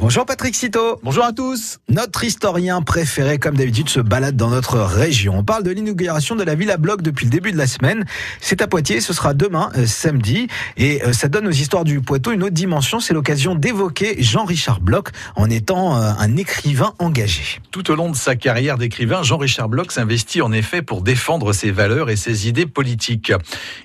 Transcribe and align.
Bonjour 0.00 0.24
Patrick 0.24 0.54
Citeau. 0.54 0.98
Bonjour 1.02 1.24
à 1.26 1.34
tous. 1.34 1.78
Notre 1.90 2.24
historien 2.24 2.80
préféré, 2.80 3.38
comme 3.38 3.54
d'habitude, 3.54 3.90
se 3.90 4.00
balade 4.00 4.34
dans 4.34 4.48
notre 4.48 4.78
région. 4.78 5.36
On 5.36 5.44
parle 5.44 5.62
de 5.62 5.70
l'inauguration 5.70 6.36
de 6.36 6.42
la 6.42 6.54
Villa 6.54 6.78
Bloc 6.78 7.02
depuis 7.02 7.26
le 7.26 7.30
début 7.30 7.52
de 7.52 7.58
la 7.58 7.66
semaine. 7.66 8.06
C'est 8.40 8.62
à 8.62 8.66
Poitiers, 8.66 9.02
ce 9.02 9.12
sera 9.12 9.34
demain, 9.34 9.70
euh, 9.76 9.84
samedi. 9.84 10.48
Et 10.78 11.04
euh, 11.04 11.12
ça 11.12 11.28
donne 11.28 11.46
aux 11.46 11.52
histoires 11.52 11.84
du 11.84 12.00
Poitou 12.00 12.32
une 12.32 12.42
autre 12.42 12.54
dimension. 12.54 12.98
C'est 12.98 13.12
l'occasion 13.12 13.54
d'évoquer 13.54 14.16
Jean-Richard 14.22 14.80
Bloch 14.80 15.08
en 15.36 15.50
étant 15.50 15.94
euh, 15.94 16.12
un 16.18 16.34
écrivain 16.38 16.94
engagé. 16.98 17.60
Tout 17.70 17.90
au 17.90 17.94
long 17.94 18.08
de 18.08 18.16
sa 18.16 18.36
carrière 18.36 18.78
d'écrivain, 18.78 19.22
Jean-Richard 19.22 19.68
Bloch 19.68 19.92
s'investit 19.92 20.40
en 20.40 20.50
effet 20.50 20.80
pour 20.80 21.02
défendre 21.02 21.52
ses 21.52 21.72
valeurs 21.72 22.08
et 22.08 22.16
ses 22.16 22.48
idées 22.48 22.64
politiques. 22.64 23.34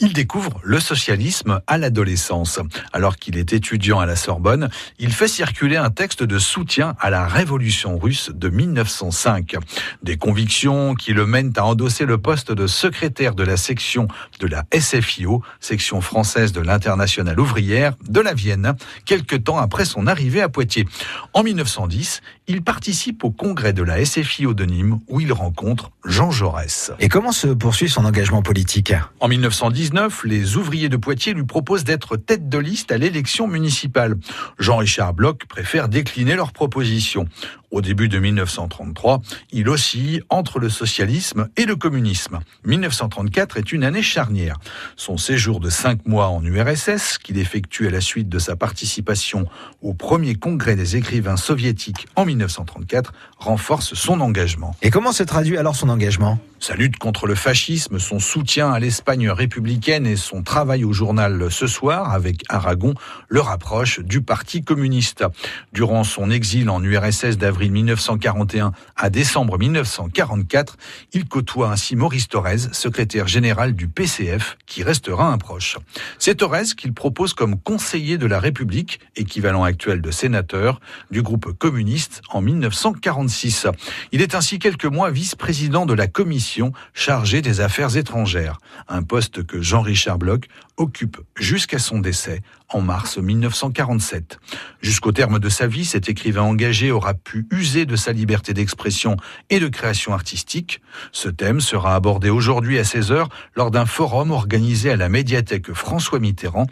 Il 0.00 0.14
découvre 0.14 0.58
le 0.62 0.80
socialisme 0.80 1.60
à 1.66 1.76
l'adolescence. 1.76 2.60
Alors 2.94 3.18
qu'il 3.18 3.36
est 3.36 3.52
étudiant 3.52 4.00
à 4.00 4.06
la 4.06 4.16
Sorbonne, 4.16 4.70
il 4.98 5.12
fait 5.12 5.28
circuler 5.28 5.76
un 5.76 5.90
texte 5.98 6.22
de 6.22 6.38
soutien 6.38 6.94
à 7.00 7.10
la 7.10 7.26
révolution 7.26 7.98
russe 7.98 8.30
de 8.32 8.48
1905. 8.48 9.56
Des 10.04 10.16
convictions 10.16 10.94
qui 10.94 11.12
le 11.12 11.26
mènent 11.26 11.52
à 11.56 11.64
endosser 11.64 12.06
le 12.06 12.18
poste 12.18 12.52
de 12.52 12.68
secrétaire 12.68 13.34
de 13.34 13.42
la 13.42 13.56
section 13.56 14.06
de 14.38 14.46
la 14.46 14.64
SFIO, 14.72 15.42
section 15.58 16.00
française 16.00 16.52
de 16.52 16.60
l'internationale 16.60 17.40
ouvrière 17.40 17.94
de 18.08 18.20
la 18.20 18.32
Vienne, 18.32 18.76
quelque 19.06 19.34
temps 19.34 19.58
après 19.58 19.84
son 19.84 20.06
arrivée 20.06 20.40
à 20.40 20.48
Poitiers. 20.48 20.86
En 21.34 21.42
1910, 21.42 22.20
il 22.46 22.62
participe 22.62 23.24
au 23.24 23.32
congrès 23.32 23.72
de 23.72 23.82
la 23.82 24.04
SFIO 24.04 24.54
de 24.54 24.64
Nîmes 24.64 25.00
où 25.08 25.18
il 25.18 25.32
rencontre 25.32 25.90
Jean 26.04 26.30
Jaurès. 26.30 26.92
Et 27.00 27.08
comment 27.08 27.32
se 27.32 27.48
poursuit 27.48 27.88
son 27.88 28.04
engagement 28.04 28.42
politique? 28.42 28.94
En 29.18 29.26
1919, 29.26 30.24
les 30.24 30.56
ouvriers 30.56 30.88
de 30.88 30.96
Poitiers 30.96 31.34
lui 31.34 31.44
proposent 31.44 31.84
d'être 31.84 32.16
tête 32.16 32.48
de 32.48 32.58
liste 32.58 32.92
à 32.92 32.98
l'élection 32.98 33.48
municipale. 33.48 34.16
Jean-Richard 34.60 35.12
Bloch 35.12 35.40
décliner 35.86 36.34
leurs 36.34 36.52
propositions. 36.52 37.26
Au 37.70 37.82
début 37.82 38.08
de 38.08 38.18
1933, 38.18 39.20
il 39.52 39.68
oscille 39.68 40.22
entre 40.30 40.58
le 40.58 40.70
socialisme 40.70 41.48
et 41.58 41.66
le 41.66 41.76
communisme. 41.76 42.38
1934 42.64 43.58
est 43.58 43.72
une 43.72 43.84
année 43.84 44.02
charnière. 44.02 44.56
Son 44.96 45.18
séjour 45.18 45.60
de 45.60 45.68
cinq 45.68 46.06
mois 46.06 46.28
en 46.28 46.42
URSS, 46.42 47.18
qu'il 47.18 47.36
effectue 47.36 47.86
à 47.86 47.90
la 47.90 48.00
suite 48.00 48.30
de 48.30 48.38
sa 48.38 48.56
participation 48.56 49.46
au 49.82 49.92
premier 49.92 50.34
congrès 50.34 50.76
des 50.76 50.96
écrivains 50.96 51.36
soviétiques 51.36 52.06
en 52.16 52.24
1934, 52.24 53.12
renforce 53.36 53.92
son 53.92 54.20
engagement. 54.20 54.74
Et 54.80 54.90
comment 54.90 55.12
se 55.12 55.22
traduit 55.22 55.58
alors 55.58 55.76
son 55.76 55.90
engagement? 55.90 56.38
Sa 56.60 56.74
lutte 56.74 56.96
contre 56.96 57.26
le 57.26 57.36
fascisme, 57.36 58.00
son 58.00 58.18
soutien 58.18 58.72
à 58.72 58.80
l'Espagne 58.80 59.30
républicaine 59.30 60.06
et 60.06 60.16
son 60.16 60.42
travail 60.42 60.84
au 60.84 60.92
journal 60.92 61.48
Ce 61.50 61.68
Soir 61.68 62.12
avec 62.12 62.42
Aragon 62.48 62.94
le 63.28 63.40
rapprochent 63.40 64.00
du 64.00 64.22
Parti 64.22 64.62
communiste. 64.62 65.24
Durant 65.72 66.02
son 66.02 66.30
exil 66.30 66.68
en 66.68 66.82
URSS 66.82 67.36
d'avril 67.36 67.57
1941 67.66 68.72
à 68.96 69.10
décembre 69.10 69.58
1944, 69.58 70.76
il 71.12 71.26
côtoie 71.26 71.70
ainsi 71.70 71.96
Maurice 71.96 72.28
Thorez, 72.28 72.72
secrétaire 72.72 73.26
général 73.26 73.74
du 73.74 73.88
PCF, 73.88 74.56
qui 74.66 74.82
restera 74.82 75.32
un 75.32 75.38
proche. 75.38 75.76
C'est 76.18 76.36
Thorez 76.36 76.74
qu'il 76.76 76.92
propose 76.92 77.34
comme 77.34 77.60
conseiller 77.60 78.18
de 78.18 78.26
la 78.26 78.38
République, 78.38 79.00
équivalent 79.16 79.64
actuel 79.64 80.00
de 80.00 80.10
sénateur, 80.10 80.80
du 81.10 81.22
groupe 81.22 81.52
communiste 81.58 82.22
en 82.30 82.40
1946. 82.40 83.66
Il 84.12 84.22
est 84.22 84.34
ainsi 84.34 84.58
quelques 84.58 84.84
mois 84.84 85.10
vice-président 85.10 85.86
de 85.86 85.94
la 85.94 86.06
commission 86.06 86.72
chargé 86.94 87.42
des 87.42 87.60
affaires 87.60 87.96
étrangères, 87.96 88.58
un 88.88 89.02
poste 89.02 89.44
que 89.44 89.60
Jean-Richard 89.60 90.18
Bloch 90.18 90.44
occupe 90.76 91.18
jusqu'à 91.36 91.78
son 91.78 91.98
décès 91.98 92.42
en 92.68 92.80
mars 92.80 93.18
1947. 93.18 94.38
Jusqu'au 94.80 95.12
terme 95.12 95.38
de 95.38 95.48
sa 95.48 95.66
vie, 95.66 95.84
cet 95.84 96.08
écrivain 96.08 96.42
engagé 96.42 96.90
aura 96.90 97.14
pu 97.14 97.46
user 97.50 97.86
de 97.86 97.96
sa 97.96 98.12
liberté 98.12 98.54
d'expression 98.54 99.16
et 99.50 99.60
de 99.60 99.68
création 99.68 100.12
artistique. 100.12 100.80
Ce 101.12 101.28
thème 101.28 101.60
sera 101.60 101.94
abordé 101.94 102.30
aujourd'hui 102.30 102.78
à 102.78 102.82
16h 102.82 103.26
lors 103.54 103.70
d'un 103.70 103.86
forum 103.86 104.30
organisé 104.30 104.90
à 104.90 104.96
la 104.96 105.08
médiathèque 105.08 105.72
François 105.72 106.18
Mitterrand. 106.18 106.66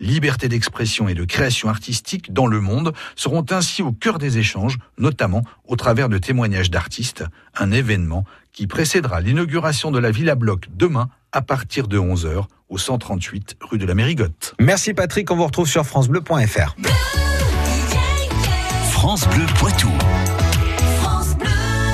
Liberté 0.00 0.48
d'expression 0.48 1.08
et 1.08 1.14
de 1.14 1.24
création 1.24 1.68
artistique 1.68 2.32
dans 2.32 2.46
le 2.46 2.60
monde 2.60 2.92
seront 3.16 3.44
ainsi 3.50 3.82
au 3.82 3.92
cœur 3.92 4.18
des 4.18 4.38
échanges, 4.38 4.78
notamment 4.98 5.42
au 5.66 5.76
travers 5.76 6.08
de 6.08 6.18
témoignages 6.18 6.70
d'artistes, 6.70 7.24
un 7.56 7.70
événement 7.70 8.24
qui 8.52 8.66
précédera 8.66 9.20
l'inauguration 9.20 9.90
de 9.90 9.98
la 9.98 10.10
Villa 10.10 10.34
Bloc 10.34 10.66
demain 10.70 11.08
à 11.32 11.42
partir 11.42 11.88
de 11.88 11.98
11h 11.98 12.44
au 12.68 12.78
138 12.78 13.56
rue 13.60 13.78
de 13.78 13.86
la 13.86 13.94
Mérigotte. 13.94 14.54
Merci 14.58 14.94
Patrick, 14.94 15.30
on 15.30 15.36
vous 15.36 15.46
retrouve 15.46 15.68
sur 15.68 15.84
francebleu.fr. 15.84 16.76
France 19.02 19.26
Bleu 19.30 19.46
Poitou. 19.58 20.41